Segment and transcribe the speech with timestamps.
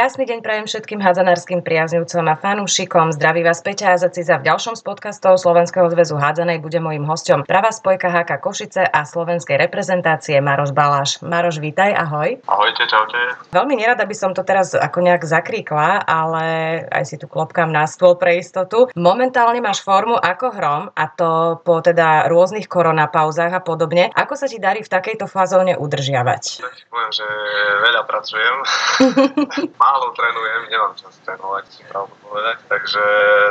[0.00, 3.12] Krásny deň prajem všetkým hádzanárským priaznivcom a fanúšikom.
[3.12, 7.68] Zdraví vás Peťa Azaciza v ďalšom z podcastov Slovenského zväzu hádzanej bude mojím hostom pravá
[7.68, 11.20] spojka HK Košice a slovenskej reprezentácie Maroš Baláš.
[11.20, 12.32] Maroš, vítaj, ahoj.
[12.48, 13.44] Ahojte, čaute.
[13.52, 16.44] Veľmi nerada by som to teraz ako nejak zakríkla, ale
[16.88, 18.88] aj si tu klopkám na stôl pre istotu.
[18.96, 24.08] Momentálne máš formu ako hrom a to po teda rôznych koronapauzách a podobne.
[24.16, 26.64] Ako sa ti darí v takejto fazóne udržiavať?
[26.64, 27.26] Tak poviem, že
[27.84, 28.56] veľa pracujem.
[29.90, 33.02] Málo trénujem, nemám čas trénovať, si pravdu povedať, takže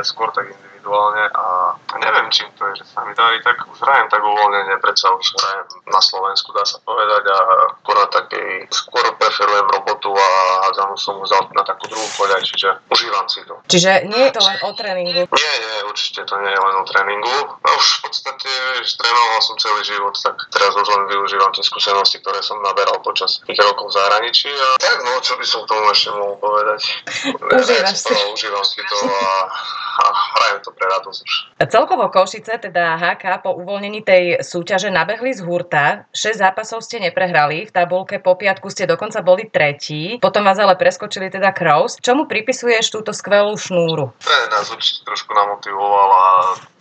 [0.08, 4.08] skôr tak individuálne a neviem, čím to je, že sa mi darí, tak už hrajem
[4.08, 7.38] tak uvoľnenie, predsa už hrajem na Slovensku, dá sa povedať a
[7.84, 10.28] skôr takej, skôr preferujem robotu a
[10.66, 13.54] hádzanú som už na takú druhú koľaj, čiže užívam si to.
[13.68, 15.22] Čiže nie je to len o tréningu?
[15.28, 17.36] Nie, nie, určite to nie je len o tréningu.
[17.60, 18.48] No už v podstate,
[18.80, 22.98] vieš, trénoval som celý život, tak teraz už len využívam tie skúsenosti, ktoré som naberal
[23.04, 26.80] počas tých rokov v zahraničí a tak no, čo by som tomu ešte mohol povedať.
[27.60, 28.14] Užívaš si.
[28.30, 29.32] Užívam si to a,
[30.00, 31.32] a hrajem to pre radosť už.
[31.68, 36.08] Celkovo Košice, teda HK, po uvoľnení tej súťaže nabehli z hurta.
[36.16, 40.74] 6 zápasov ste neprehrali, v tabulke po piatku ste dokonca boli tretí, potom vás ale
[40.80, 42.00] preskočili teda Kraus.
[42.00, 44.16] Čomu pripisuješ túto skvelú šnúru?
[44.24, 46.26] Tréner nás určite trošku namotivoval a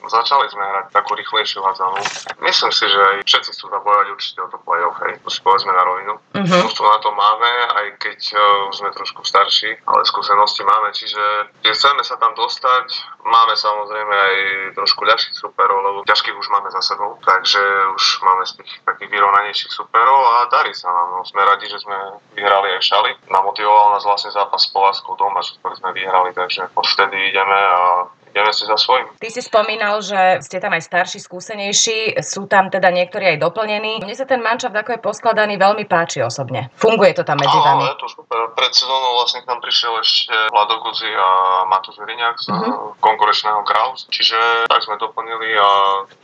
[0.10, 2.02] začali sme hrať takú rýchlejšiu hádzanú.
[2.42, 5.22] Myslím si, že aj všetci chcú zabojať určite o to play-off, hej.
[5.22, 6.14] To si povedzme na rovinu.
[6.36, 6.66] Uh-huh.
[6.66, 8.42] Už na to máme, aj keď uh,
[8.74, 11.22] sme trošku starší, ale skúsenosti máme, čiže
[11.62, 12.88] keď chceme sa tam dostať,
[13.24, 14.36] máme samozrejme aj
[14.76, 17.62] trošku ľahších superov, lebo ťažkých už máme za sebou, takže
[17.96, 21.08] už máme z tých takých vyrovnanejších superov a darí sa nám.
[21.10, 21.98] No, sme radi, že sme
[22.34, 23.12] vyhrali aj šali.
[23.30, 28.52] Namotivoval nás vlastne zápas s Poláskou doma, ktorý sme vyhrali, takže odvtedy ideme a ideme
[28.54, 29.08] si za svojím.
[29.18, 34.02] Ty si spomínal, že ste tam aj starší, skúsenejší, sú tam teda niektorí aj doplnení.
[34.02, 36.70] Mne sa ten manšaft, ako je poskladaný, veľmi páči osobne.
[36.78, 37.84] Funguje to tam medzi vami.
[37.84, 38.54] Áno, je to super.
[38.54, 41.30] Pred sezónou vlastne k nám prišiel ešte Vlado Guzi a
[41.68, 42.96] Matúš Viriňák z uh-huh.
[43.02, 44.38] konkurenčného Kraus, čiže
[44.70, 45.70] tak sme doplnili a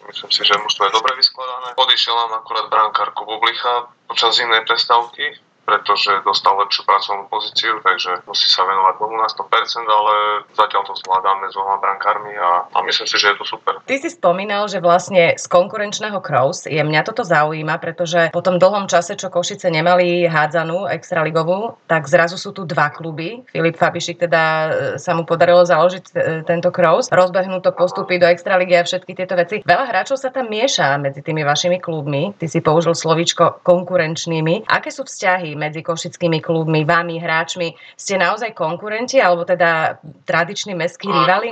[0.08, 1.76] myslím si, že mužstvo je dobre vyskladané.
[1.76, 8.48] Odišiel nám akurát brankár Kubublicha počas zimnej prestávky, pretože dostal lepšiu pracovnú pozíciu, takže musí
[8.48, 10.14] sa venovať tomu na 100%, ale
[10.54, 13.82] zatiaľ to zvládame s dvoma brankármi a, a myslím si, že je to super.
[13.84, 18.62] Ty si spomínal, že vlastne z konkurenčného Crows je mňa toto zaujíma, pretože po tom
[18.62, 23.42] dlhom čase, čo Košice nemali hádzanú extraligovú, tak zrazu sú tu dva kluby.
[23.50, 24.70] Filip Fabišik teda e,
[25.02, 26.12] sa mu podarilo založiť e,
[26.46, 29.66] tento Crows, rozbehnúť to postupy do extraligy a všetky tieto veci.
[29.66, 32.38] Veľa hráčov sa tam mieša medzi tými vašimi klubmi.
[32.38, 34.70] Ty si použil slovíčko konkurenčnými.
[34.70, 37.74] Aké sú vzťahy medzi košickými klubmi, vami, hráčmi?
[37.98, 41.50] Ste naozaj konkurenti alebo teda tradiční mestskí rivali?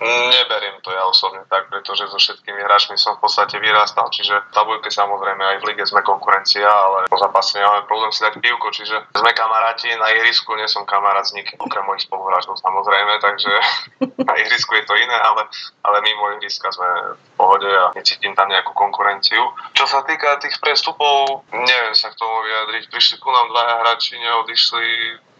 [0.00, 4.92] Neberiem to osobne tak, pretože so všetkými hráčmi som v podstate vyrastal, čiže v tabulke
[4.92, 9.16] samozrejme aj v lige sme konkurencia, ale po zápase nemáme problém si dať pivko, čiže
[9.16, 13.52] sme kamaráti, na ihrisku nie som kamarát s nikým, okrem mojich spoluhráčov samozrejme, takže
[14.28, 15.48] na ihrisku je to iné, ale,
[15.80, 19.40] ale mimo ihriska sme v pohode a necítim tam nejakú konkurenciu.
[19.72, 22.92] Čo sa týka tých prestupov, neviem sa k tomu vyjadriť.
[22.92, 24.86] Prišli ku nám dvaja hráči, neodišli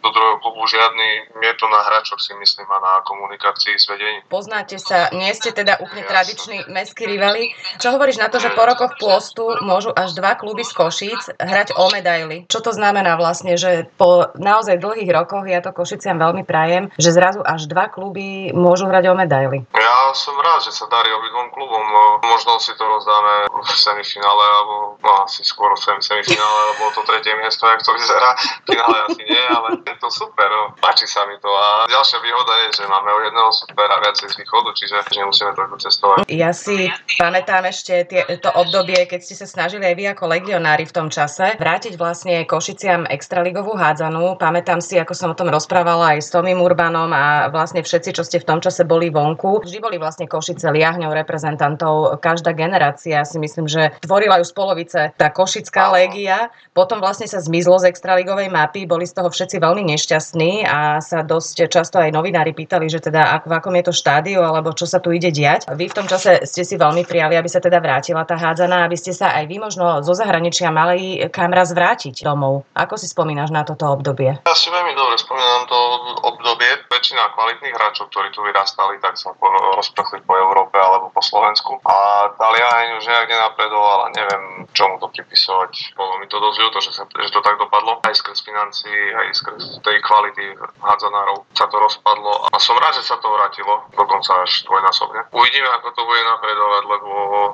[0.07, 1.35] do druhého klubu žiadny.
[1.43, 4.23] Je to na hráčoch si myslím a na komunikácii s vedením.
[4.31, 7.51] Poznáte sa, nie ste teda úplne tradiční mestskí rivali.
[7.83, 11.75] Čo hovoríš na to, že po rokoch pôstu môžu až dva kluby z Košíc hrať
[11.75, 12.47] o medaily?
[12.47, 17.11] Čo to znamená vlastne, že po naozaj dlhých rokoch, ja to Košiciam veľmi prajem, že
[17.11, 19.67] zrazu až dva kluby môžu hrať o medaily?
[19.75, 21.83] Ja som rád, že sa darí obidvom klubom.
[22.23, 27.35] Možno si to rozdáme v semifinále, alebo no asi skôr v semifinále, lebo to tretie
[27.43, 28.31] miesto, jak to vyzerá.
[28.37, 30.77] V finále asi nie, ale je to super, no.
[30.77, 34.37] páči sa mi to a ďalšia výhoda je, že máme o jedného supera viacej z
[34.45, 36.19] východu, čiže nemusíme toľko cestovať.
[36.29, 40.85] Ja si pamätám ešte tie, to obdobie, keď ste sa snažili aj vy ako legionári
[40.85, 44.37] v tom čase vrátiť vlastne Košiciam extraligovú hádzanú.
[44.37, 48.21] Pamätám si, ako som o tom rozprávala aj s Tomým Urbanom a vlastne všetci, čo
[48.21, 49.65] ste v tom čase boli vonku.
[49.65, 52.21] Vždy boli vlastne Košice liahňou reprezentantov.
[52.21, 56.53] Každá generácia si myslím, že tvorila ju z polovice tá košická légia.
[56.77, 61.23] Potom vlastne sa zmizlo z extraligovej mapy, boli z toho všetci veľmi nešťastní a sa
[61.23, 64.99] dosť často aj novinári pýtali, že teda v akom je to štádiu alebo čo sa
[64.99, 65.71] tu ide diať.
[65.71, 68.99] Vy v tom čase ste si veľmi prijali, aby sa teda vrátila tá hádzaná, aby
[68.99, 72.65] ste sa aj vy možno zo zahraničia mali kam raz vrátiť domov.
[72.73, 74.41] Ako si spomínaš na toto obdobie?
[74.43, 75.79] Ja si veľmi dobre spomínam to
[76.25, 76.89] obdobie.
[76.89, 79.37] Väčšina kvalitných hráčov, ktorí tu vyrastali, tak sa
[79.77, 81.77] rozprchli po Európe alebo po Slovensku.
[81.85, 84.43] A Taliaň už nejak nenapredoval a neviem,
[84.73, 85.97] čomu to pripisovať.
[85.99, 88.01] Bolo mi to dosť ľúto, že, sa, že to tak dopadlo.
[88.01, 93.07] Aj skrz financií, aj skrz tej kvality hádzanárov sa to rozpadlo a som rád, že
[93.07, 95.31] sa to vrátilo, dokonca až dvojnásobne.
[95.33, 97.11] Uvidíme, ako to bude napredovať, lebo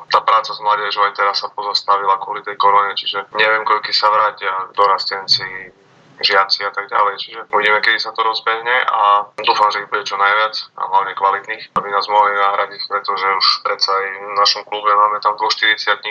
[0.08, 4.08] tá práca s mládežou aj teraz sa pozastavila kvôli tej korone, čiže neviem, koľky sa
[4.12, 5.72] vrátia dorastenci,
[6.22, 7.14] žiaci a tak ďalej.
[7.18, 11.12] Čiže uvidíme, kedy sa to rozbehne a dúfam, že ich bude čo najviac a hlavne
[11.18, 15.52] kvalitných, aby nás mohli nahradiť, pretože už predsa aj v našom klube máme tam dvoch
[15.52, 16.02] 40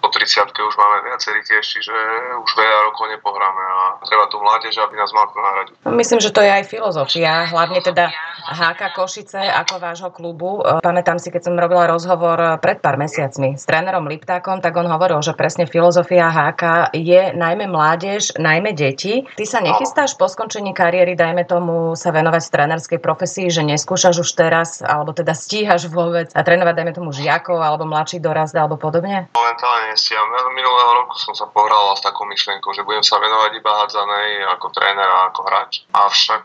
[0.00, 1.94] po 30 už máme viacerí tiež, čiže
[2.42, 5.74] už veľa rokov nepohráme a treba tu mládež, aby nás mal nahradiť.
[5.92, 8.10] Myslím, že to je aj filozofia, hlavne teda
[8.46, 10.62] HK Košice ako vášho klubu.
[10.82, 15.22] Pamätám si, keď som robila rozhovor pred pár mesiacmi s trénerom Liptákom, tak on hovoril,
[15.22, 19.26] že presne filozofia HK je najmä mládež, najmä deti.
[19.36, 24.30] Ty sa nechystáš po skončení kariéry, dajme tomu, sa venovať trénerskej profesii, že neskúšaš už
[24.34, 29.30] teraz, alebo teda stíhaš vôbec a trénovať, dajme tomu, žiakov alebo mladší dorast alebo podobne?
[29.32, 30.26] Momentálne nestíham.
[30.52, 34.28] Minulého roku som sa pohral s takou myšlienkou, že budem sa venovať iba hádzanej
[34.58, 35.86] ako tréner a ako hráč.
[35.94, 36.44] Avšak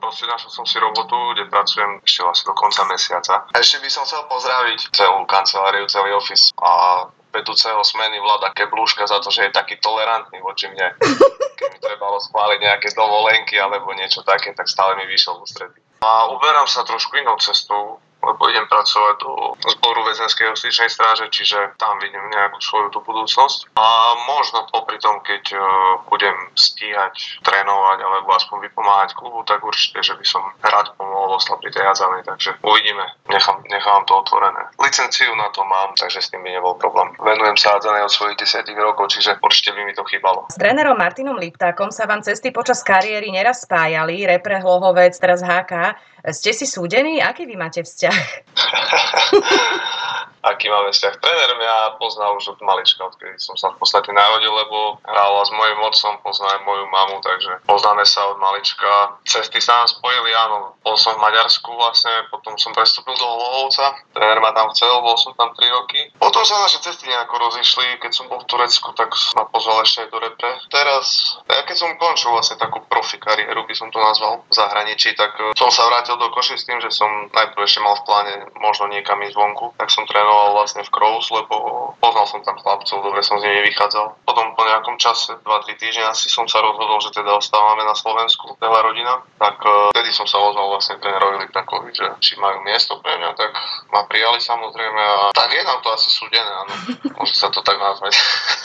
[0.00, 3.44] proste našiel som si robotu, kde pracujem ešte asi do konca mesiaca.
[3.52, 9.04] A ešte by som chcel pozdraviť celú kanceláriu, celý office a vedúceho smeny vláda Keblúška
[9.04, 10.96] za to, že je taký tolerantný voči mne.
[11.58, 15.80] Keď mi trebalo schváliť nejaké dovolenky alebo niečo také, tak stále mi vyšiel v ústretí.
[16.00, 19.32] A uberám sa trošku inou cestou lebo idem pracovať do
[19.78, 23.72] zboru väzenskej justičnej stráže, čiže tam vidím nejakú svoju tú budúcnosť.
[23.78, 23.86] A
[24.26, 25.62] možno popri tom, keď uh,
[26.10, 31.56] budem stíhať, trénovať alebo aspoň vypomáhať klubu, tak určite, že by som rád pomohol osla
[31.62, 33.06] pri tej jazdanej, takže uvidíme.
[33.30, 34.66] Nechám, nechám to otvorené.
[34.82, 37.14] Licenciu na to mám, takže s tým by nebol problém.
[37.22, 40.50] Venujem sa hádzanej od svojich 10 rokov, čiže určite by mi to chýbalo.
[40.50, 45.94] S trénerom Martinom Liptákom sa vám cesty počas kariéry neraz spájali, repre Hlohovec, teraz HK.
[46.34, 47.22] Ste si súdení?
[47.22, 48.07] Aký vy máte vzťah?
[48.10, 50.04] 哈
[50.42, 51.14] aký máme vzťah.
[51.18, 55.50] Tréner mňa pozná už od malička, odkedy som sa v podstate narodil, lebo hral s
[55.54, 59.18] mojim otcom, pozná aj moju mamu, takže poznáme sa od malička.
[59.24, 60.78] Cesty sa nám spojili, áno.
[60.82, 65.16] Bol som v Maďarsku vlastne, potom som prestúpil do Hlohovca, tréner ma tam chcel, bol
[65.18, 66.00] som tam 3 roky.
[66.20, 70.06] Potom sa naše cesty nejako rozišli, keď som bol v Turecku, tak ma pozval ešte
[70.06, 70.50] aj do repre.
[70.70, 75.16] Teraz, ja keď som končil vlastne takú profi kariéru, by som to nazval, v zahraničí,
[75.16, 78.04] tak eh, som sa vrátil do Koši s tým, že som najprv ešte mal v
[78.04, 81.56] pláne možno niekam ísť vonku, tak som trénoval trénoval vlastne v Crows, lebo
[82.04, 84.28] poznal som tam chlapcov, dobre som z nimi vychádzal.
[84.28, 88.60] Potom po nejakom čase, 2-3 týždne asi som sa rozhodol, že teda ostávame na Slovensku,
[88.60, 89.24] celá rodina.
[89.40, 89.56] Tak
[89.96, 93.56] vtedy som sa ozval vlastne trénerovi Liptakovi, že či majú miesto pre mňa, tak
[93.88, 96.74] ma prijali samozrejme a tak je nám to asi súdené, áno.
[97.16, 98.12] Môže sa to tak nazvať.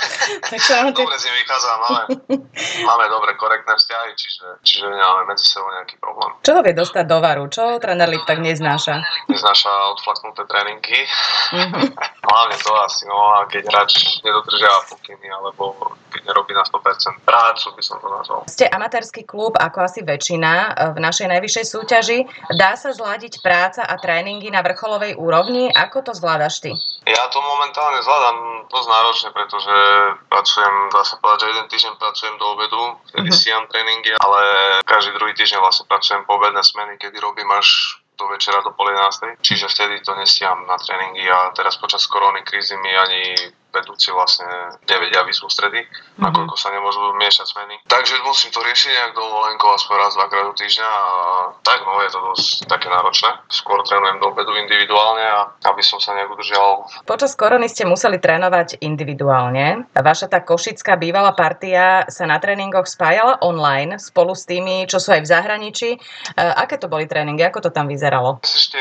[0.52, 2.04] tak dobre s nimi vychádzam, máme,
[2.84, 6.36] máme dobre korektné vzťahy, čiže, čiže nemáme medzi sebou nejaký problém.
[6.44, 7.48] Čo ho vie dostať do varu?
[7.48, 9.00] Čo tréner Liptak neznáša?
[9.32, 11.08] Neznáša odflaknuté tréningy.
[11.54, 15.76] Mm Hlavne to asi, no a keď hráč nedodržiava pokyny, alebo
[16.10, 18.42] keď nerobí na 100% prácu, by som to nazval.
[18.50, 22.20] Ste amatérsky klub, ako asi väčšina e, v našej najvyššej súťaži.
[22.58, 25.70] Dá sa zladiť práca a tréningy na vrcholovej úrovni?
[25.78, 26.72] Ako to zvládaš ty?
[27.06, 28.38] Ja to momentálne zvládam
[28.72, 29.76] dosť náročne, pretože
[30.32, 32.84] pracujem, dá sa povedať, že jeden týždeň pracujem do obedu,
[33.14, 33.44] kedy uh-huh.
[33.46, 34.42] siam tréningy, ale
[34.88, 38.90] každý druhý týždeň vlastne pracujem po obedné smeny, kedy robím až do večera do pol
[38.90, 39.42] 11.
[39.42, 43.24] Čiže vtedy to nestiam na tréningy a teraz počas korony krízy mi ani
[43.74, 44.46] vedúci vlastne
[44.86, 46.22] nevedia výsť stredy, mm-hmm.
[46.22, 47.76] nakoľko sa nemôžu miešať zmeny.
[47.90, 51.04] Takže musím to riešiť nejak dovolenkou aspoň raz, dvakrát do týždňa a
[51.66, 53.30] tak no, je to dosť také náročné.
[53.50, 55.40] Skôr trénujem do obedu individuálne a
[55.74, 56.86] aby som sa nejak udržal.
[57.04, 59.90] Počas korony ste museli trénovať individuálne.
[59.98, 65.16] Vaša tá košická bývalá partia sa na tréningoch spájala online spolu s tými, čo sú
[65.16, 65.90] aj v zahraničí.
[65.96, 66.00] E,
[66.38, 67.42] aké to boli tréningy?
[67.48, 68.44] Ako to tam vyzeralo?
[68.46, 68.78] Ešte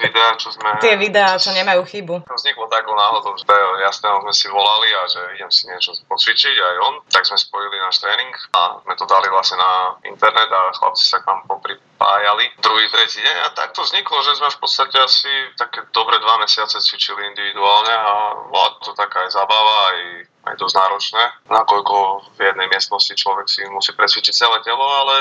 [0.00, 0.68] videá, čo sme...
[0.80, 2.26] Tie videá, čo nemajú chybu.
[2.26, 3.44] To vzniklo takou náhodou, že
[3.84, 7.76] jasné, sme si volali a že idem si niečo pocvičiť aj on, tak sme spojili
[7.78, 12.44] náš tréning a sme to dali vlastne na internet a chlapci sa k nám popripájali
[12.64, 15.30] druhý, tretí deň a tak to vzniklo, že sme v podstate asi
[15.60, 18.12] také dobre dva mesiace cvičili individuálne a
[18.48, 19.98] bola to taká aj zábava, aj
[20.40, 21.96] aj dosť náročné, nakoľko
[22.32, 25.16] v jednej miestnosti človek si musí presvičiť celé telo, ale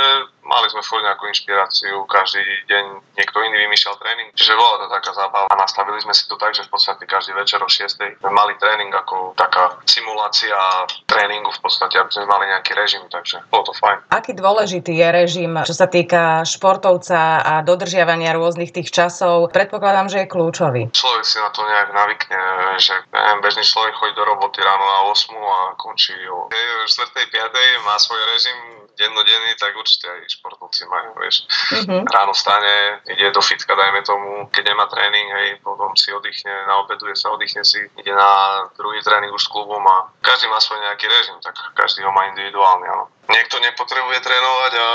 [0.50, 5.12] mali sme furt nejakú inšpiráciu, každý deň niekto iný vymýšľal tréning, čiže bola to taká
[5.14, 5.54] zábava.
[5.54, 8.90] Nastavili sme si to tak, že v podstate každý večer o 6 sme mali tréning
[8.90, 10.58] ako taká simulácia
[11.06, 14.02] tréningu v podstate, aby sme mali nejaký režim, takže bolo to fajn.
[14.10, 19.54] Aký dôležitý je režim, čo sa týka športovca a dodržiavania rôznych tých časov?
[19.54, 20.90] Predpokladám, že je kľúčový.
[20.90, 22.42] Človek si na to nejak navykne,
[22.82, 26.90] že neviem, bežný človek chodí do roboty ráno na 8 a končí o 4.
[27.14, 27.86] 5.
[27.86, 28.58] má svoj režim
[29.00, 31.44] dennodenný, tak určite aj športovci majú, vieš.
[31.76, 32.02] Mm-hmm.
[32.08, 37.14] Ráno stane, ide do fitka, dajme tomu, keď nemá tréning, hej, potom si oddychne, naobeduje
[37.14, 41.06] sa, oddychne si, ide na druhý tréning už s klubom a každý má svoj nejaký
[41.12, 43.12] režim, tak každý ho má individuálny, áno.
[43.30, 44.90] Niekto nepotrebuje trénovať a,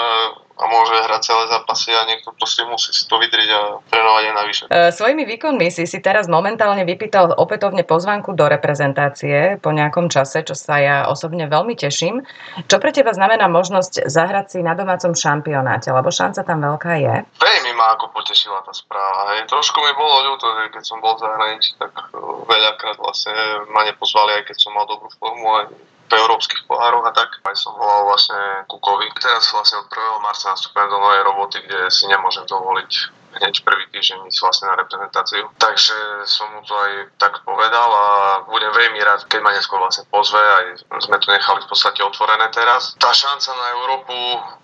[0.58, 3.60] a môže hrať celé zápasy a niekto proste musí si to vydriť a
[3.94, 4.62] trénovať aj navyše.
[4.66, 10.42] E, svojimi výkonmi si si teraz momentálne vypýtal opätovne pozvánku do reprezentácie po nejakom čase,
[10.42, 12.26] čo sa ja osobne veľmi teším.
[12.66, 17.14] Čo pre teba znamená možnosť zahrať si na domácom šampionáte, lebo šanca tam veľká je?
[17.38, 19.38] Veľmi ma ako potešila tá správa.
[19.38, 19.46] Hej.
[19.46, 22.18] Trošku mi bolo ľúto, že keď som bol v zahraničí, tak e,
[22.50, 23.34] veľakrát vlastne
[23.70, 27.42] ma nepozvali, aj keď som mal dobrú formu, aj európskych pohároch a tak.
[27.42, 29.10] Aj som volal vlastne Kukovi.
[29.18, 30.24] Teraz vlastne od 1.
[30.24, 32.92] marca nastupujem do novej roboty, kde si nemôžem dovoliť
[33.34, 35.50] hneď prvý týždeň ísť vlastne na reprezentáciu.
[35.58, 38.06] Takže som mu to aj tak povedal a
[38.46, 42.46] budem veľmi rád, keď ma neskôr vlastne pozve, aj sme to nechali v podstate otvorené
[42.54, 42.94] teraz.
[42.98, 44.14] Tá šanca na Európu,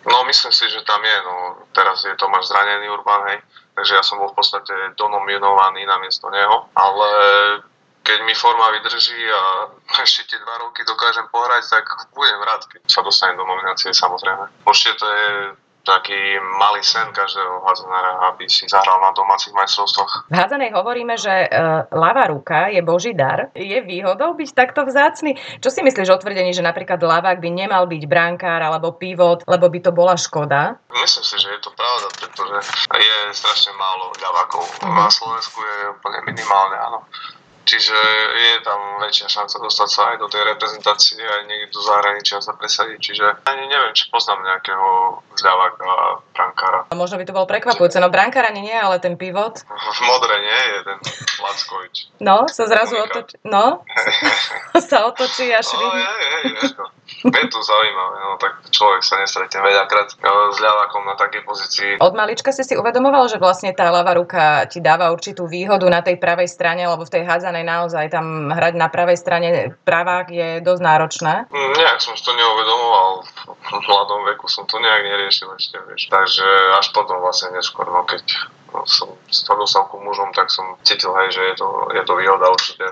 [0.06, 3.38] no myslím si, že tam je, no teraz je Tomáš zranený Urban, hej,
[3.74, 7.10] takže ja som bol v podstate donominovaný na miesto neho, ale
[8.00, 9.42] keď mi forma vydrží a
[10.04, 11.84] ešte tie dva roky dokážem pohrať, tak
[12.16, 14.48] budem rád, keď sa dostanem do nominácie samozrejme.
[14.66, 15.28] Určite to je
[15.84, 20.28] taký malý sen každého hádzanára, aby si zahral na domácich majstrovstvách.
[20.28, 23.48] V hádzanej hovoríme, že uh, ľavá ruka je boží dar.
[23.56, 25.40] Je výhodou byť takto vzácny?
[25.64, 29.66] Čo si myslíš o tvrdení, že napríklad ľavák by nemal byť brankár alebo pivot, lebo
[29.72, 30.76] by to bola škoda?
[30.92, 32.56] Myslím si, že je to pravda, pretože
[32.92, 34.62] je strašne málo ľavákov.
[34.62, 34.92] Uh-huh.
[34.92, 36.98] Na Slovensku je úplne minimálne, áno.
[37.64, 37.98] Čiže
[38.34, 42.56] je tam väčšia šanca dostať sa aj do tej reprezentácie, aj niekde do zahraničia sa
[42.56, 42.98] presadiť.
[42.98, 45.86] Čiže ani neviem, či poznám nejakého vzľaváka
[46.34, 46.80] brankára.
[46.90, 48.02] A možno by to bolo prekvapujúce.
[48.02, 49.62] No brankár ani nie, ale ten pivot.
[49.62, 50.98] V modre nie, jeden
[51.40, 51.96] Lackovič.
[52.20, 53.40] No, sa zrazu otočí.
[53.42, 53.82] No,
[54.90, 55.88] sa otočí a švihne.
[55.88, 57.44] No, je, je, je, je.
[57.50, 61.90] To zaujímavé, no tak človek sa nestretne veľakrát s ľavákom na takej pozícii.
[61.98, 66.00] Od malička si si uvedomoval, že vlastne tá ľavá ruka ti dáva určitú výhodu na
[66.00, 69.48] tej pravej strane, lebo v tej hádzanej naozaj tam hrať na pravej strane
[69.82, 71.34] pravák je dosť náročné?
[71.50, 73.26] Mm, nejak som si to neuvedomoval.
[73.58, 76.08] V mladom veku som to nejak neriešil ešte, vieš.
[76.08, 76.46] Takže
[76.78, 78.22] až potom vlastne neskôr, no keď
[78.86, 82.46] som sa dostal ku mužom, tak som cítil, hej, že je to, je to výhoda
[82.50, 82.86] určite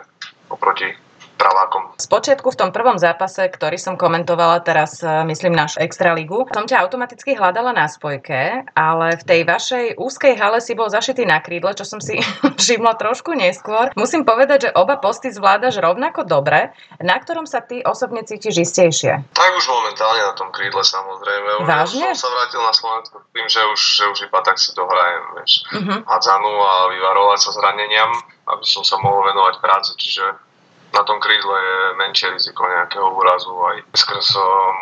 [0.49, 1.08] oproti
[1.39, 1.95] pravákom.
[1.97, 6.83] Spočiatku v tom prvom zápase, ktorý som komentovala teraz, e, myslím, našu extraligu, som ťa
[6.83, 11.73] automaticky hľadala na spojke, ale v tej vašej úzkej hale si bol zašitý na krídle,
[11.79, 12.19] čo som si
[12.61, 13.95] všimla trošku neskôr.
[13.95, 19.23] Musím povedať, že oba posty zvládaš rovnako dobre, na ktorom sa ty osobne cítiš istejšie.
[19.33, 21.63] Tak už momentálne na tom krídle samozrejme.
[21.63, 22.11] Už Vážne?
[22.19, 25.53] som sa vrátil na Slovensku tým, že už, že už iba tak si dohrajem, vieš,
[25.71, 25.99] uh-huh.
[26.03, 28.11] hadzanu a vyvarovať sa zraneniam,
[28.51, 30.48] aby som sa mohol venovať práci, čiže
[30.93, 34.29] na tom krídle je menšie riziko nejakého úrazu aj skrz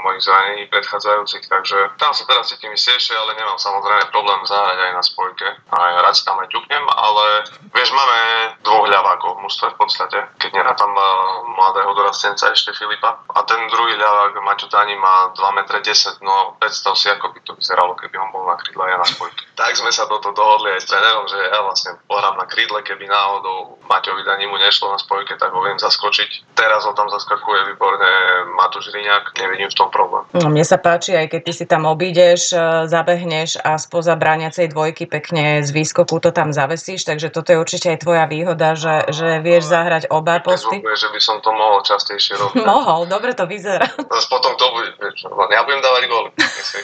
[0.05, 4.93] mojich zranení predchádzajúcich, takže tam sa teraz cítim istejšie, ale nemám samozrejme problém zahrať aj
[4.93, 5.49] na spojke.
[5.73, 7.27] A ja rád tam aj ťuknem, ale
[7.71, 8.19] vieš, máme
[8.67, 11.03] dvoch ľavákov v mústve v podstate, keď nerátam e,
[11.55, 13.23] mladého dorastenca ešte Filipa.
[13.31, 17.41] A ten druhý ľavák, Maťo Tani, má 2 m 10, no predstav si, ako by
[17.47, 19.46] to vyzeralo, keby on bol na krídle a ja na spojke.
[19.59, 23.11] Tak sme sa toto dohodli aj s trénerom, že ja vlastne pohrám na krídle, keby
[23.11, 26.53] náhodou Maťovi Dani mu nešlo na spojke, tak ho viem zas zaskočiť.
[26.53, 28.13] Teraz ho tam zaskakuje výborne
[28.53, 30.29] Matúš Riňák, nevidím v tom problém.
[30.37, 34.77] No, mne sa páči, aj keď ty si tam obídeš, e, zabehneš a spoza bráňacej
[34.77, 39.09] dvojky pekne z výskoku to tam zavesíš, takže toto je určite aj tvoja výhoda, že,
[39.09, 40.85] že vieš zahrať oba posty.
[40.85, 42.61] Zúbuje, že by som to mohol častejšie robiť.
[42.77, 43.89] mohol, dobre to vyzerá.
[43.89, 44.93] Zas potom to bude,
[45.49, 46.29] ja budem dávať góly,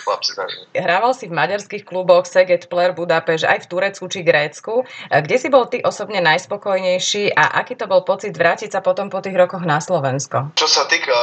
[0.02, 0.32] chlapci
[0.72, 4.82] Hrával si v maďarských kluboch Seget, Pler, Budapeš, aj v Turecku či Grécku.
[5.10, 9.08] E, kde si bol ty osobne najspokojnejší a aký to bol pocit vrátiť sa potom
[9.08, 10.54] po tých rokoch na Slovensko?
[10.54, 11.14] Čo sa týka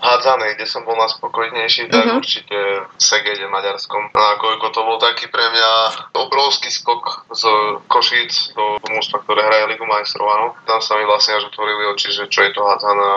[0.00, 2.18] hádzanej, kde som bol najspokojnejší, tak uh-huh.
[2.18, 4.12] určite v Segede Maďarskom.
[4.12, 5.70] A koľko to bol taký pre mňa
[6.16, 7.42] obrovský skok z
[7.86, 10.46] Košíc do mústva, ktoré hraje Ligu majstrov, áno.
[10.64, 13.10] Tam sa mi vlastne až otvorili oči, že čo je to hádzaná,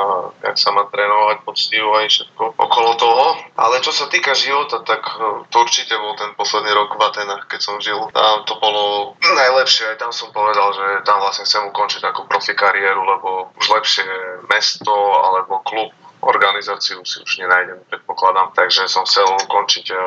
[0.44, 3.26] jak sa má trénovať poctivo aj všetko okolo toho.
[3.56, 5.06] Ale čo sa týka života, tak
[5.50, 7.98] to určite bol ten posledný rok v Atenách, keď som žil.
[8.14, 12.54] Tam to bolo najlepšie, aj tam som povedal, že tam vlastne chcem ukončiť takú profi
[12.54, 14.06] kariéru, lebo už lepšie
[14.46, 14.94] mesto
[15.26, 15.90] alebo klub
[16.26, 18.52] organizáciu si už nenájdem, predpokladám.
[18.58, 20.00] Takže som chcel ukončiť eh,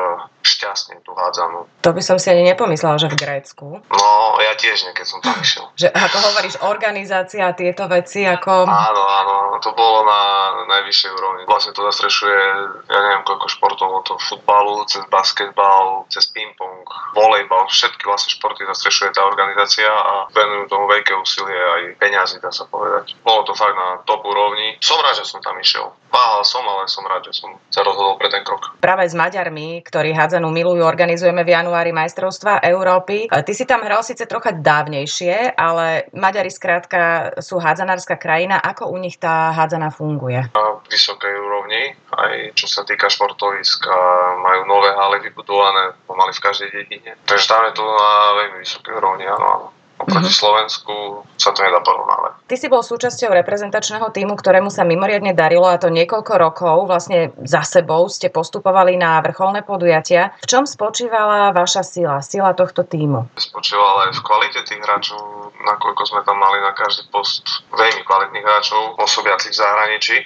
[0.43, 1.65] šťastne tú hádzanú.
[1.83, 3.79] To by som si ani nepomyslela, že v Grécku.
[3.79, 4.09] No,
[4.43, 5.65] ja tiež nie, keď som tam išiel.
[5.79, 8.67] že ako hovoríš, organizácia a tieto veci ako...
[8.67, 10.21] Áno, áno, to bolo na
[10.69, 11.43] najvyššej úrovni.
[11.49, 12.39] Vlastne to zastrešuje,
[12.87, 16.85] ja neviem koľko športov, od futbalu, cez basketbal, cez ping-pong,
[17.17, 22.53] volejbal, všetky vlastne športy zastrešuje tá organizácia a venujú tomu veľké úsilie aj peniazy, dá
[22.53, 23.17] sa povedať.
[23.25, 24.77] Bolo to fakt na top úrovni.
[24.79, 25.89] Som rád, že som tam išiel.
[26.09, 28.73] Váhal som, ale som rád, že som sa rozhodol pre ten krok.
[28.81, 33.29] Práve s Maďarmi, ktorí hádzanú milujú, organizujeme v januári majstrovstva Európy.
[33.29, 38.57] Ty si tam hral síce trocha dávnejšie, ale Maďari skrátka sú hádzanárska krajina.
[38.57, 40.49] Ako u nich tá hádzaná funguje?
[40.49, 43.93] Na vysokej úrovni, aj čo sa týka športoviska,
[44.41, 47.11] majú nové haly vybudované pomaly v každej dedine.
[47.29, 49.67] Takže tam je to na veľmi vysokej úrovni, áno, áno.
[49.99, 50.39] Oproti mm-hmm.
[50.39, 50.95] Slovensku
[51.35, 52.47] sa to nedá porovnávať.
[52.47, 56.87] Ty si bol súčasťou reprezentačného týmu, ktorému sa mimoriadne darilo a to niekoľko rokov.
[56.87, 60.31] Vlastne za sebou ste postupovali na vrcholné podujatia.
[60.39, 63.27] V čom spočívala vaša sila, sila tohto týmu?
[63.35, 65.19] Spočívala aj v kvalite tých hráčov,
[65.67, 70.17] nakoľko sme tam mali na každý post veľmi kvalitných hráčov, pôsobiacich v zahraničí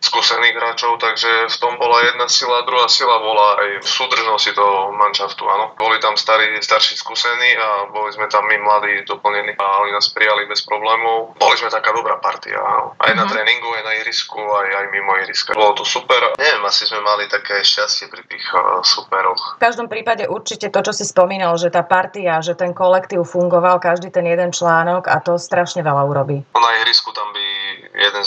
[0.00, 4.96] skúsených hráčov, takže v tom bola jedna sila, druhá sila bola aj v súdržnosti toho
[4.96, 5.76] manšaftu, áno.
[5.76, 10.08] Boli tam starí, starší skúsení a boli sme tam my mladí doplnení a oni nás
[10.10, 11.36] prijali bez problémov.
[11.36, 12.96] Boli sme taká dobrá partia, áno.
[12.96, 13.32] Aj na mm-hmm.
[13.32, 15.52] tréningu, aj na irisku, aj, aj mimo iriska.
[15.52, 16.32] Bolo to super.
[16.40, 19.60] Neviem, asi sme mali také šťastie pri tých uh, superoch.
[19.60, 23.76] V každom prípade určite to, čo si spomínal, že tá partia, že ten kolektív fungoval,
[23.76, 26.40] každý ten jeden článok a to strašne veľa urobí.
[26.56, 27.39] Na irisku tam by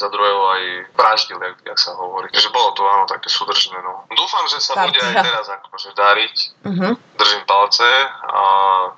[0.04, 0.64] za druhého aj
[1.00, 2.28] praždil, jak, jak sa hovorí.
[2.28, 3.80] Takže bolo to áno také súdržné.
[3.80, 4.04] No.
[4.12, 6.36] Dúfam, že sa bude aj teraz akože dariť.
[6.68, 6.94] Uh-huh.
[7.16, 7.88] Držím palce
[8.28, 8.44] a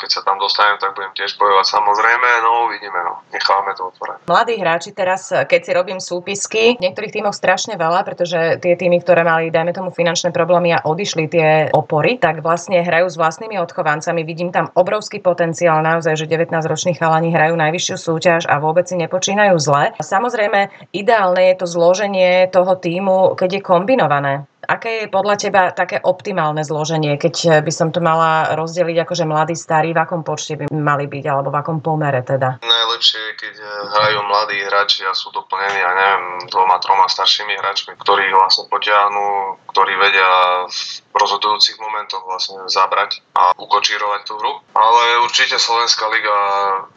[0.01, 2.29] keď sa tam dostanem, tak budem tiež bojovať samozrejme.
[2.41, 3.21] No uvidíme, no.
[3.29, 4.17] Nechávame to otvorené.
[4.25, 9.05] Mladí hráči teraz, keď si robím súpisky, v niektorých tímoch strašne veľa, pretože tie týmy,
[9.05, 13.61] ktoré mali, dajme tomu, finančné problémy a odišli tie opory, tak vlastne hrajú s vlastnými
[13.61, 14.25] odchovancami.
[14.25, 19.55] Vidím tam obrovský potenciál, naozaj, že 19-roční chalani hrajú najvyššiu súťaž a vôbec si nepočínajú
[19.59, 19.91] zle.
[19.99, 24.33] Samozrejme, ideálne je to zloženie toho týmu, keď je kombinované.
[24.65, 29.55] Aké je podľa teba také optimálne zloženie, keď by som to mala rozdeliť akože mladí,
[29.55, 32.59] starí, v akom počte by mali byť, alebo v akom pomere teda?
[32.65, 33.55] Najlepšie je, keď
[33.93, 39.25] hrajú mladí hráči a sú doplnení, ja neviem, dvoma, troma staršími hráčmi, ktorí vlastne potiahnu,
[39.69, 40.29] ktorí vedia
[40.65, 44.53] v rozhodujúcich momentoch vlastne zabrať a ukočírovať tú hru.
[44.75, 46.37] Ale určite Slovenská liga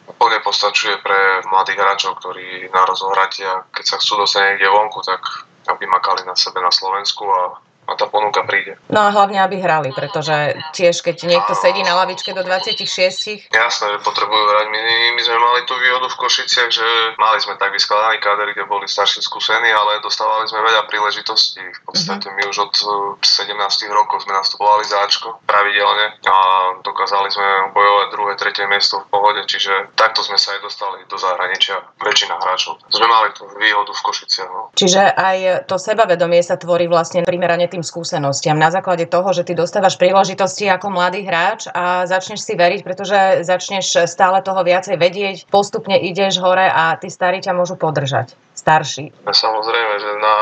[0.07, 5.48] úplne postačuje pre mladých hráčov, ktorí na rozohratia, keď sa chcú dostať niekde vonku, tak
[5.69, 8.77] aby makali na sebe na Slovensku a a tá ponuka príde.
[8.93, 13.49] No a hlavne, aby hrali, pretože tiež keď niekto sedí na lavičke do 26.
[13.49, 14.67] Jasné, že potrebujú hrať.
[14.69, 14.79] My,
[15.17, 18.85] my sme mali tú výhodu v Košiciach, že mali sme tak vyskladaný káder, kde boli
[18.85, 21.61] starší skúsení, ale dostávali sme veľa príležitostí.
[21.61, 22.45] V podstate mm-hmm.
[22.45, 22.73] my už od
[23.21, 26.37] 17 eh, rokov sme nastupovali záčko pravidelne a
[26.85, 31.17] dokázali sme bojovať druhé, tretie miesto v pohode, čiže takto sme sa aj dostali do
[31.17, 31.81] zahraničia.
[31.99, 32.79] Väčšina hráčov.
[32.89, 34.49] Sme mali tú výhodu v Košiciach.
[34.49, 34.61] No.
[34.75, 38.59] Čiže aj to sebavedomie sa tvorí vlastne primerane tým tým skúsenostiam.
[38.59, 43.47] Na základe toho, že ty dostávaš príležitosti ako mladý hráč a začneš si veriť, pretože
[43.47, 48.35] začneš stále toho viacej vedieť, postupne ideš hore a tí starí ťa môžu podržať.
[48.51, 49.15] Starší.
[49.23, 50.35] Samozrejme, že na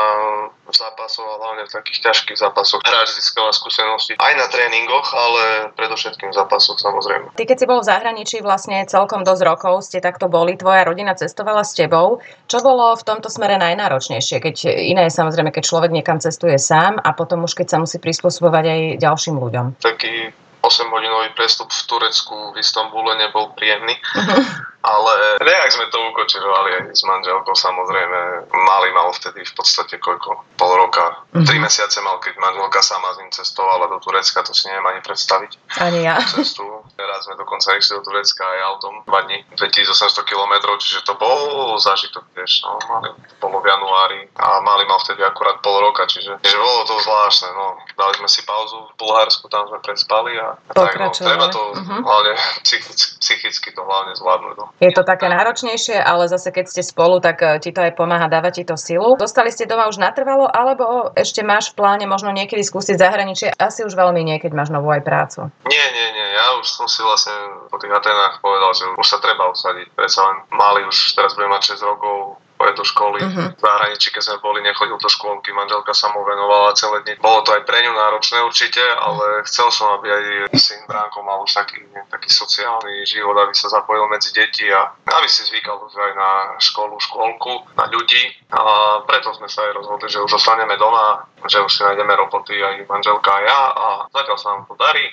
[0.76, 6.32] zápasoch a hlavne v takých ťažkých zápasoch hráč získava skúsenosti aj na tréningoch, ale predovšetkým
[6.32, 7.32] v zápasoch samozrejme.
[7.32, 11.16] Ty keď si bol v zahraničí vlastne celkom dosť rokov, ste takto boli, tvoja rodina
[11.16, 12.20] cestovala s tebou.
[12.50, 14.42] Čo bolo v tomto smere najnáročnejšie?
[14.42, 17.96] Keď iné je samozrejme, keď človek niekam cestuje sám a potom už keď sa musí
[18.02, 19.66] prispôsobovať aj ďalším ľuďom.
[19.80, 23.94] Taký 8-hodinový prestup v Turecku, v Istambule nebol príjemný.
[24.12, 28.46] Uh-huh ale nejak sme to ukočirovali aj s manželkou samozrejme.
[28.54, 30.46] Mali mal vtedy v podstate koľko?
[30.54, 31.26] Pol roka.
[31.34, 31.46] Mm-hmm.
[31.46, 35.00] Tri mesiace mal, keď manželka sama s ním cestovala do Turecka, to si neviem ani
[35.02, 35.50] predstaviť.
[35.82, 36.22] Ani ja.
[36.34, 36.62] Cestu.
[36.94, 41.74] Raz sme dokonca išli do Turecka aj autom, dva dní, 2800 km, čiže to bol
[41.78, 42.62] zážitok tiež.
[42.62, 43.10] No, mali,
[43.42, 47.50] bolo v januári a mali mal vtedy akurát pol roka, čiže, čiže bolo to zvláštne.
[47.50, 47.82] No.
[47.98, 51.62] Dali sme si pauzu v Bulharsku, tam sme prespali a, a tak, no, treba to
[51.74, 52.00] uh-huh.
[52.02, 52.34] hlavne
[52.66, 54.54] psychicky, psychicky to hlavne zvládnuť.
[54.58, 54.67] No.
[54.78, 58.28] Je to také náročnejšie, ale zase keď ste spolu, tak eh, ti to aj pomáha,
[58.28, 59.16] dáva ti to silu.
[59.16, 63.48] Dostali ste doma už natrvalo, alebo ešte máš v pláne možno niekedy skúsiť zahraničie?
[63.56, 65.48] Asi už veľmi nie, keď máš novú aj prácu.
[65.66, 66.28] Nie, nie, nie.
[66.36, 67.34] Ja už som si vlastne
[67.72, 69.92] po tých Atenách povedal, že už sa treba usadiť.
[69.96, 73.22] Predsa len mali už, teraz bude mať 6 rokov, pôjde do školy.
[73.22, 73.54] Uh-huh.
[73.54, 77.14] V zahraničí, keď sme boli, nechodil do škôlky, manželka sa mu venovala celé dni.
[77.22, 80.24] Bolo to aj pre ňu náročné určite, ale chcel som, aby aj
[80.58, 81.78] syn Bránko mal už taký,
[82.10, 86.30] taký sociálny život, aby sa zapojil medzi deti a aby si zvykal už aj na
[86.58, 88.34] školu, škôlku, na ľudí.
[88.50, 88.60] A
[89.06, 92.90] preto sme sa aj rozhodli, že už ostaneme doma, že už si nájdeme roboty aj
[92.90, 95.06] manželka a ja a zatiaľ sa nám to darí.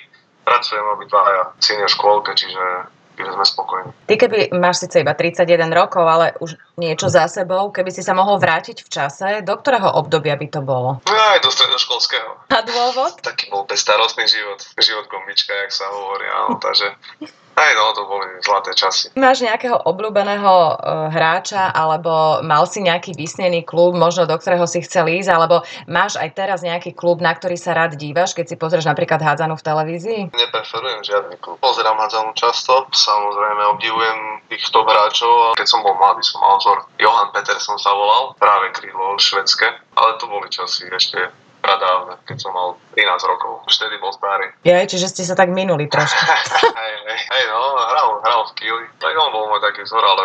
[0.46, 3.90] Pracujeme obidvaja v škôlke, čiže že sme spokojní.
[4.04, 8.12] Ty keby máš síce iba 31 rokov, ale už niečo za sebou, keby si sa
[8.12, 11.00] mohol vrátiť v čase, do ktorého obdobia by to bolo?
[11.08, 12.52] No aj do stredoškolského.
[12.52, 13.18] A dôvod?
[13.24, 14.60] Taký bol bezstarostný život.
[14.76, 16.92] Život gombička, jak sa hovorí, áno, takže
[17.56, 19.08] Aj no, to boli zlaté časy.
[19.16, 24.84] Máš nejakého obľúbeného uh, hráča, alebo mal si nejaký vysnený klub, možno do ktorého si
[24.84, 28.56] chcel ísť, alebo máš aj teraz nejaký klub, na ktorý sa rád dívaš, keď si
[28.60, 30.20] pozrieš napríklad hádzanú v televízii?
[30.36, 31.56] Nepreferujem žiadny klub.
[31.64, 34.18] Pozerám hádzanú často, samozrejme obdivujem
[34.52, 35.56] tých top hráčov.
[35.56, 36.84] Keď som bol mladý, som mal vzor.
[37.00, 41.32] Johan Peterson sa volal, práve krídlo švedské, ale to boli časy ešte
[41.66, 43.66] pradávne, keď som mal 13 rokov.
[43.66, 44.54] Už vtedy bol starý.
[44.62, 46.22] Ja, čiže ste sa tak minuli trošku.
[46.78, 48.86] hej, hej, hej, no, hral, hral v Kili.
[49.02, 50.24] Tak on bol môj taký vzor, ale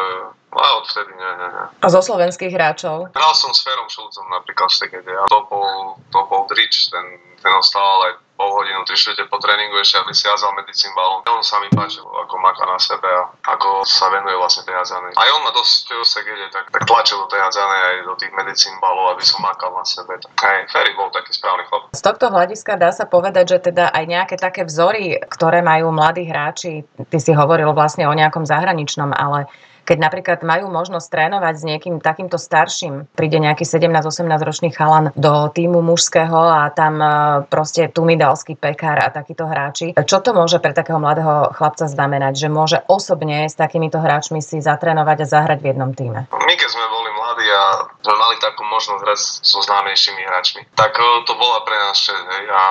[0.52, 1.66] a odvtedy nie, nie, nie.
[1.80, 3.12] A zo slovenských hráčov?
[3.16, 5.14] Hral som s Ferom Šulcom napríklad v Stegede.
[5.16, 7.06] A to bol, to bol Drič, ten,
[7.40, 11.22] ten ostal ale pol hodinu, tri štvrte po tréningu ešte, aby si jazal medzi cymbalom.
[11.30, 15.14] On sa mi páčil, ako maká na sebe a ako sa venuje vlastne tej jazdanej.
[15.14, 18.34] Aj on ma dosť v Segede tak, tak tlačil do tej jazdanej aj do tých
[18.34, 20.18] medicínbalov, aby som makal na sebe.
[20.18, 21.94] Tak aj Ferry bol taký správny chlap.
[21.94, 26.26] Z tohto hľadiska dá sa povedať, že teda aj nejaké také vzory, ktoré majú mladí
[26.26, 26.82] hráči,
[27.14, 29.46] ty si hovoril vlastne o nejakom zahraničnom, ale
[29.86, 35.50] keď napríklad majú možnosť trénovať s niekým takýmto starším, príde nejaký 17-18 ročný chalan do
[35.52, 37.08] týmu mužského a tam e,
[37.50, 39.94] proste tumidalský pekár a takíto hráči.
[39.98, 44.62] Čo to môže pre takého mladého chlapca znamenať, že môže osobne s takýmito hráčmi si
[44.62, 46.30] zatrénovať a zahrať v jednom týme?
[46.32, 47.63] My keď sme boli mladí a
[48.02, 52.24] sme mali takú možnosť hrať so známejšími hráčmi, tak e, to bola pre nás čest.
[52.52, 52.63] A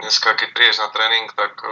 [0.00, 1.70] dneska, keď prídeš na tréning, tak e,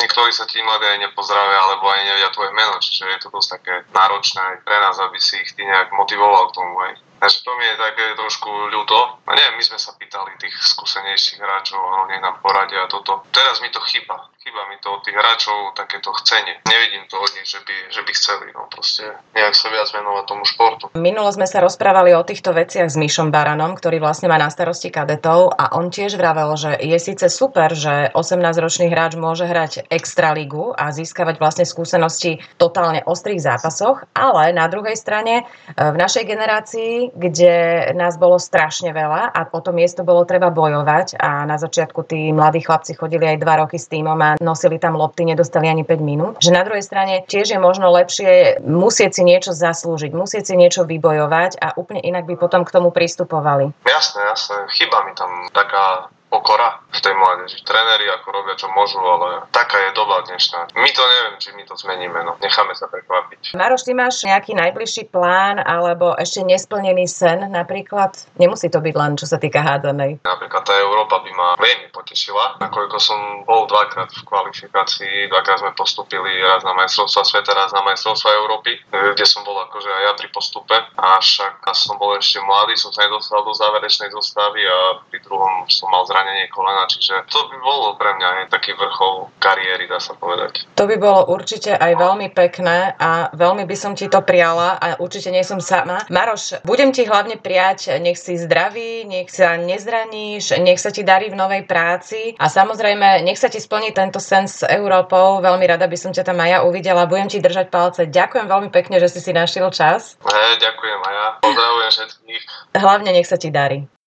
[0.00, 3.48] niektorí sa tí mladí aj nepozdravia, alebo aj nevedia tvoje meno, čiže je to dosť
[3.60, 6.74] také náročné aj pre nás, aby si ich ty nejak motivoval k tomu.
[6.80, 6.92] Aj.
[7.20, 8.96] Takže to mi je také trošku ľúto.
[9.28, 13.28] A neviem, my sme sa pýtali tých skúsenejších hráčov, no nech nám poradia toto.
[13.28, 14.16] Teraz mi to chýba.
[14.40, 16.64] Chýba mi to od tých hráčov takéto chcenie.
[16.64, 18.46] Nevidím to od nich, že by, že by chceli.
[18.56, 19.04] No proste
[19.36, 20.84] nejak sa viac venovať tomu športu.
[20.96, 24.88] Minulo sme sa rozprávali o týchto veciach s Myšom Baranom, ktorý vlastne má na starosti
[24.88, 30.72] kadetov a on tiež vravel, že je síce super, že 18-ročný hráč môže hrať extraligu
[30.72, 36.24] a získavať vlastne skúsenosti v totálne ostrých zápasoch, ale na druhej strane e, v našej
[36.24, 41.60] generácii kde nás bolo strašne veľa a o to miesto bolo treba bojovať a na
[41.60, 45.68] začiatku tí mladí chlapci chodili aj dva roky s týmom a nosili tam lopty, nedostali
[45.68, 46.34] ani 5 minút.
[46.40, 50.88] Že na druhej strane tiež je možno lepšie musieť si niečo zaslúžiť, musieť si niečo
[50.88, 53.70] vybojovať a úplne inak by potom k tomu pristupovali.
[53.84, 54.56] Jasné, jasné.
[54.74, 57.58] Chyba mi tam taká pokora v tej mládeži.
[57.66, 60.70] Tréneri ako robia čo môžu, ale taká je doba dnešná.
[60.78, 63.58] My to neviem, či my to zmeníme, no necháme sa prekvapiť.
[63.58, 68.14] Maroš, ty máš nejaký najbližší plán alebo ešte nesplnený sen napríklad?
[68.38, 70.22] Nemusí to byť len čo sa týka hádzanej.
[70.22, 75.74] Napríklad tá Európa by ma veľmi potešila, nakoľko som bol dvakrát v kvalifikácii, dvakrát sme
[75.74, 80.12] postupili raz na majstrovstva sveta, raz na majstrovstva Európy, kde som bol akože aj ja
[80.14, 85.02] pri postupe, a však som bol ešte mladý, som sa nedostal do záverečnej zostavy a
[85.10, 88.76] pri druhom som mal zranenie zranenie kolena, čiže to by bolo pre mňa aj taký
[88.76, 90.68] vrchol kariéry, dá sa povedať.
[90.76, 95.00] To by bolo určite aj veľmi pekné a veľmi by som ti to prijala a
[95.00, 96.04] určite nie som sama.
[96.12, 101.32] Maroš, budem ti hlavne prijať, nech si zdravý, nech sa nezraníš, nech sa ti darí
[101.32, 105.40] v novej práci a samozrejme, nech sa ti splní tento sen s Európou.
[105.40, 107.08] Veľmi rada by som ťa tam aj ja uvidela.
[107.08, 108.04] Budem ti držať palce.
[108.04, 110.20] Ďakujem veľmi pekne, že si si našiel čas.
[110.20, 111.28] Hey, ďakujem aj ja.
[111.40, 112.42] Pozdravujem všetkých.
[112.76, 113.99] Hlavne nech sa ti darí.